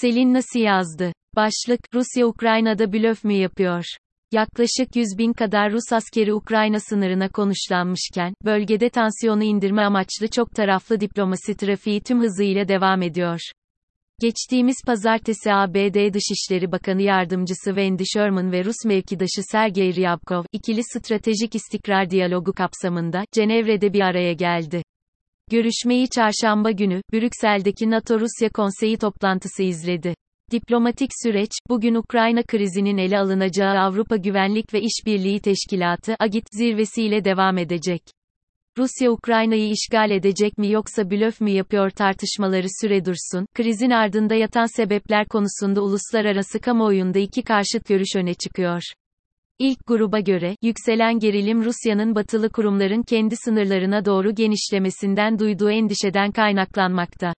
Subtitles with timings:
[0.00, 1.12] Selin nasıl yazdı?
[1.36, 3.84] Başlık, Rusya Ukrayna'da blöf mü yapıyor?
[4.32, 11.00] Yaklaşık 100 bin kadar Rus askeri Ukrayna sınırına konuşlanmışken, bölgede tansiyonu indirme amaçlı çok taraflı
[11.00, 13.40] diplomasi trafiği tüm hızıyla devam ediyor.
[14.20, 21.54] Geçtiğimiz pazartesi ABD Dışişleri Bakanı Yardımcısı Wendy Sherman ve Rus mevkidaşı Sergey Ryabkov, ikili stratejik
[21.54, 24.82] istikrar diyalogu kapsamında, Cenevre'de bir araya geldi.
[25.50, 30.14] Görüşmeyi çarşamba günü, Brüksel'deki NATO-Rusya Konseyi toplantısı izledi.
[30.50, 37.58] Diplomatik süreç, bugün Ukrayna krizinin ele alınacağı Avrupa Güvenlik ve İşbirliği Teşkilatı, AGİT, zirvesiyle devam
[37.58, 38.02] edecek.
[38.78, 44.76] Rusya Ukrayna'yı işgal edecek mi yoksa blöf mü yapıyor tartışmaları süre dursun, krizin ardında yatan
[44.76, 48.82] sebepler konusunda uluslararası kamuoyunda iki karşıt görüş öne çıkıyor.
[49.58, 57.34] İlk gruba göre, yükselen gerilim Rusya'nın batılı kurumların kendi sınırlarına doğru genişlemesinden duyduğu endişeden kaynaklanmakta.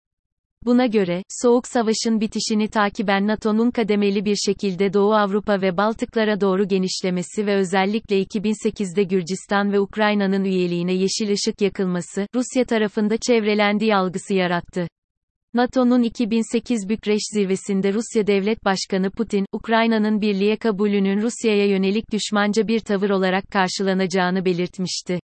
[0.64, 6.68] Buna göre, Soğuk Savaş'ın bitişini takiben NATO'nun kademeli bir şekilde Doğu Avrupa ve Baltıklara doğru
[6.68, 14.34] genişlemesi ve özellikle 2008'de Gürcistan ve Ukrayna'nın üyeliğine yeşil ışık yakılması, Rusya tarafında çevrelendiği algısı
[14.34, 14.88] yarattı.
[15.56, 22.80] NATO'nun 2008 Bükreş zirvesinde Rusya Devlet Başkanı Putin, Ukrayna'nın birliğe kabulünün Rusya'ya yönelik düşmanca bir
[22.80, 25.20] tavır olarak karşılanacağını belirtmişti.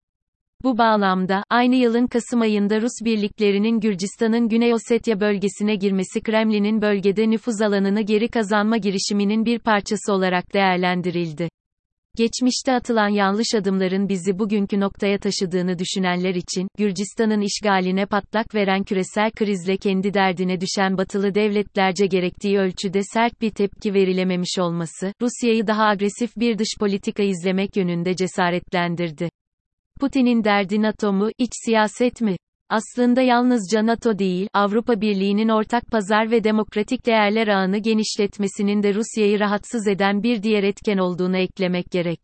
[0.64, 7.30] Bu bağlamda, aynı yılın Kasım ayında Rus birliklerinin Gürcistan'ın Güney Ossetya bölgesine girmesi Kremlin'in bölgede
[7.30, 11.50] nüfuz alanını geri kazanma girişiminin bir parçası olarak değerlendirildi.
[12.18, 19.32] Geçmişte atılan yanlış adımların bizi bugünkü noktaya taşıdığını düşünenler için, Gürcistan'ın işgaline patlak veren küresel
[19.32, 25.84] krizle kendi derdine düşen batılı devletlerce gerektiği ölçüde sert bir tepki verilememiş olması, Rusya'yı daha
[25.84, 29.30] agresif bir dış politika izlemek yönünde cesaretlendirdi.
[30.00, 32.36] Putin'in derdi NATO mu, iç siyaset mi?
[32.72, 39.40] Aslında yalnızca NATO değil, Avrupa Birliği'nin ortak pazar ve demokratik değerler ağını genişletmesinin de Rusya'yı
[39.40, 42.20] rahatsız eden bir diğer etken olduğunu eklemek gerek.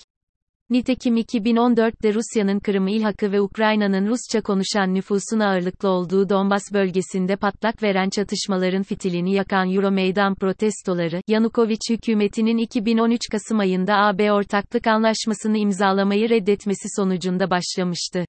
[0.69, 7.83] Nitekim 2014'te Rusya'nın Kırım İlhakı ve Ukrayna'nın Rusça konuşan nüfusun ağırlıklı olduğu Donbas bölgesinde patlak
[7.83, 16.29] veren çatışmaların fitilini yakan Euromeydan protestoları, Yanukovic hükümetinin 2013 Kasım ayında AB ortaklık anlaşmasını imzalamayı
[16.29, 18.25] reddetmesi sonucunda başlamıştı.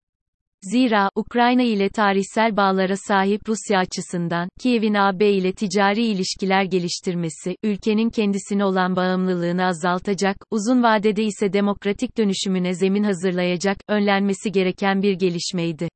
[0.62, 8.10] Zira, Ukrayna ile tarihsel bağlara sahip Rusya açısından, Kiev'in AB ile ticari ilişkiler geliştirmesi, ülkenin
[8.10, 15.88] kendisine olan bağımlılığını azaltacak, uzun vadede ise demokratik dönüşümüne zemin hazırlayacak, önlenmesi gereken bir gelişmeydi.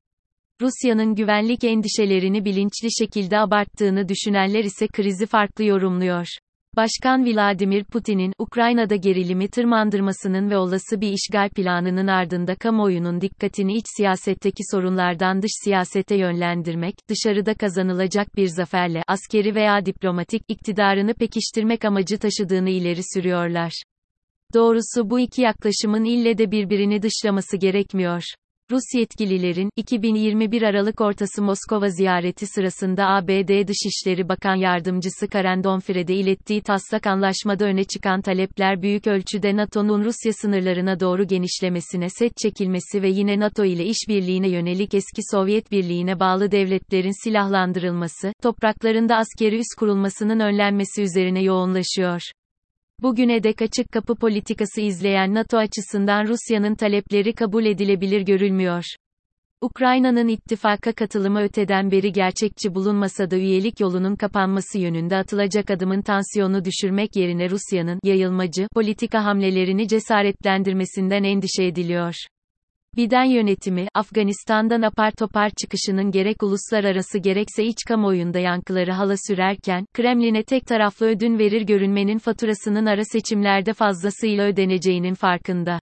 [0.61, 6.27] Rusya'nın güvenlik endişelerini bilinçli şekilde abarttığını düşünenler ise krizi farklı yorumluyor.
[6.75, 13.85] Başkan Vladimir Putin'in, Ukrayna'da gerilimi tırmandırmasının ve olası bir işgal planının ardında kamuoyunun dikkatini iç
[13.97, 22.17] siyasetteki sorunlardan dış siyasete yönlendirmek, dışarıda kazanılacak bir zaferle, askeri veya diplomatik, iktidarını pekiştirmek amacı
[22.17, 23.83] taşıdığını ileri sürüyorlar.
[24.53, 28.23] Doğrusu bu iki yaklaşımın ille de birbirini dışlaması gerekmiyor.
[28.71, 36.61] Rus yetkililerin, 2021 Aralık ortası Moskova ziyareti sırasında ABD Dışişleri Bakan Yardımcısı Karen Donfired'e ilettiği
[36.61, 43.09] taslak anlaşmada öne çıkan talepler büyük ölçüde NATO'nun Rusya sınırlarına doğru genişlemesine set çekilmesi ve
[43.09, 50.39] yine NATO ile işbirliğine yönelik eski Sovyet Birliği'ne bağlı devletlerin silahlandırılması, topraklarında askeri üs kurulmasının
[50.39, 52.21] önlenmesi üzerine yoğunlaşıyor.
[53.03, 58.83] Bugüne dek açık kapı politikası izleyen NATO açısından Rusya'nın talepleri kabul edilebilir görülmüyor.
[59.61, 66.65] Ukrayna'nın ittifaka katılımı öteden beri gerçekçi bulunmasa da üyelik yolunun kapanması yönünde atılacak adımın tansiyonu
[66.65, 72.15] düşürmek yerine Rusya'nın yayılmacı politika hamlelerini cesaretlendirmesinden endişe ediliyor.
[72.97, 80.43] Biden yönetimi, Afganistan'dan apar topar çıkışının gerek uluslararası gerekse iç kamuoyunda yankıları hala sürerken, Kremlin'e
[80.43, 85.79] tek taraflı ödün verir görünmenin faturasının ara seçimlerde fazlasıyla ödeneceğinin farkında.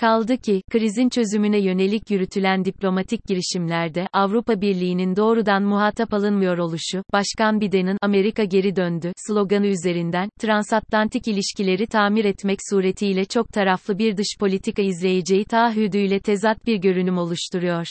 [0.00, 7.60] Kaldı ki, krizin çözümüne yönelik yürütülen diplomatik girişimlerde, Avrupa Birliği'nin doğrudan muhatap alınmıyor oluşu, Başkan
[7.60, 14.36] Biden'in, Amerika geri döndü, sloganı üzerinden, transatlantik ilişkileri tamir etmek suretiyle çok taraflı bir dış
[14.40, 17.86] politika izleyeceği taahhüdüyle tezat bir görünüm oluşturuyor.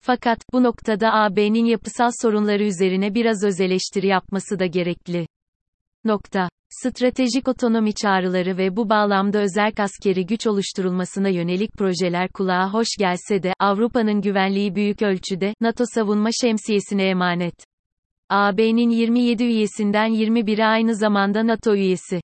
[0.00, 5.26] Fakat, bu noktada AB'nin yapısal sorunları üzerine biraz öz eleştiri yapması da gerekli.
[6.04, 6.48] Nokta.
[6.80, 13.42] Stratejik otonomi çağrıları ve bu bağlamda özerk askeri güç oluşturulmasına yönelik projeler kulağa hoş gelse
[13.42, 17.54] de, Avrupa'nın güvenliği büyük ölçüde, NATO savunma şemsiyesine emanet.
[18.28, 22.20] AB'nin 27 üyesinden 21'i aynı zamanda NATO üyesi.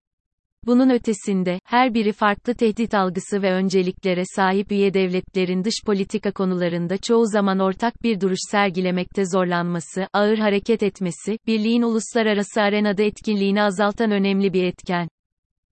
[0.67, 6.97] Bunun ötesinde, her biri farklı tehdit algısı ve önceliklere sahip üye devletlerin dış politika konularında
[6.97, 14.11] çoğu zaman ortak bir duruş sergilemekte zorlanması, ağır hareket etmesi, birliğin uluslararası arenada etkinliğini azaltan
[14.11, 15.09] önemli bir etken.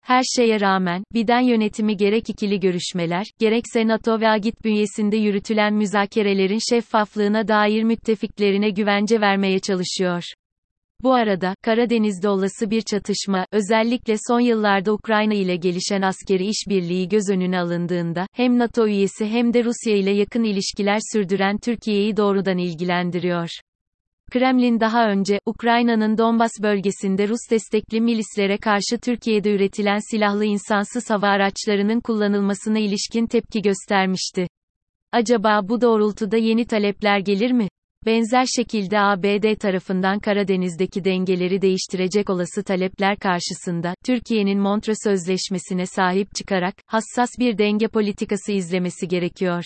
[0.01, 6.59] Her şeye rağmen, Biden yönetimi gerek ikili görüşmeler, gerekse NATO ve AGİT bünyesinde yürütülen müzakerelerin
[6.69, 10.23] şeffaflığına dair müttefiklerine güvence vermeye çalışıyor.
[11.03, 17.29] Bu arada, Karadeniz'de olası bir çatışma, özellikle son yıllarda Ukrayna ile gelişen askeri işbirliği göz
[17.29, 23.49] önüne alındığında, hem NATO üyesi hem de Rusya ile yakın ilişkiler sürdüren Türkiye'yi doğrudan ilgilendiriyor.
[24.31, 31.27] Kremlin daha önce, Ukrayna'nın Donbas bölgesinde Rus destekli milislere karşı Türkiye'de üretilen silahlı insansız hava
[31.27, 34.47] araçlarının kullanılmasına ilişkin tepki göstermişti.
[35.11, 37.67] Acaba bu doğrultuda yeni talepler gelir mi?
[38.07, 46.75] Benzer şekilde ABD tarafından Karadeniz'deki dengeleri değiştirecek olası talepler karşısında, Türkiye'nin Montreux Sözleşmesi'ne sahip çıkarak,
[46.85, 49.63] hassas bir denge politikası izlemesi gerekiyor.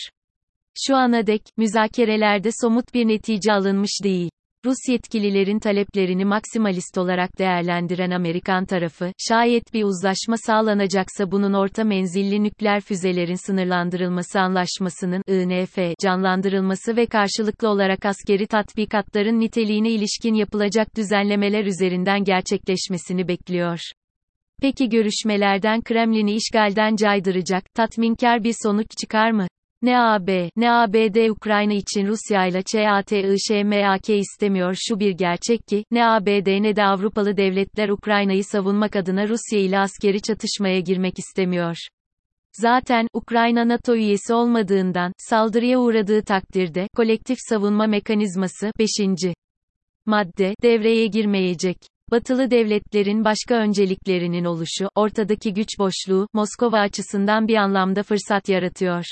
[0.87, 4.29] Şu ana dek, müzakerelerde somut bir netice alınmış değil.
[4.65, 12.43] Rus yetkililerin taleplerini maksimalist olarak değerlendiren Amerikan tarafı, şayet bir uzlaşma sağlanacaksa bunun orta menzilli
[12.43, 21.65] nükleer füzelerin sınırlandırılması anlaşmasının INF canlandırılması ve karşılıklı olarak askeri tatbikatların niteliğine ilişkin yapılacak düzenlemeler
[21.65, 23.79] üzerinden gerçekleşmesini bekliyor.
[24.61, 29.47] Peki görüşmelerden Kremlin'i işgalden caydıracak, tatminkar bir sonuç çıkar mı?
[29.81, 36.07] Ne AB, ne ABD Ukrayna için Rusya ile ÇATIŞMAK istemiyor şu bir gerçek ki, ne
[36.07, 41.77] ABD ne de Avrupalı devletler Ukrayna'yı savunmak adına Rusya ile askeri çatışmaya girmek istemiyor.
[42.53, 48.87] Zaten, Ukrayna NATO üyesi olmadığından, saldırıya uğradığı takdirde, kolektif savunma mekanizması, 5.
[50.05, 51.77] madde, devreye girmeyecek.
[52.11, 59.05] Batılı devletlerin başka önceliklerinin oluşu, ortadaki güç boşluğu, Moskova açısından bir anlamda fırsat yaratıyor.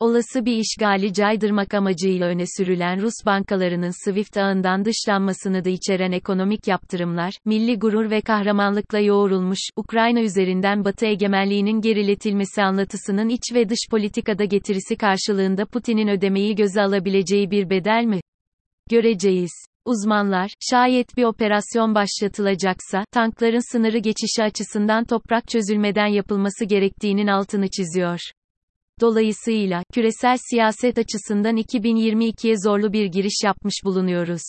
[0.00, 6.68] Olası bir işgali caydırmak amacıyla öne sürülen Rus bankalarının SWIFT ağından dışlanmasını da içeren ekonomik
[6.68, 13.78] yaptırımlar, milli gurur ve kahramanlıkla yoğrulmuş, Ukrayna üzerinden Batı egemenliğinin geriletilmesi anlatısının iç ve dış
[13.90, 18.20] politikada getirisi karşılığında Putin'in ödemeyi göze alabileceği bir bedel mi?
[18.90, 19.52] Göreceğiz.
[19.84, 28.20] Uzmanlar, şayet bir operasyon başlatılacaksa, tankların sınırı geçişi açısından toprak çözülmeden yapılması gerektiğinin altını çiziyor.
[29.00, 34.42] Dolayısıyla, küresel siyaset açısından 2022'ye zorlu bir giriş yapmış bulunuyoruz.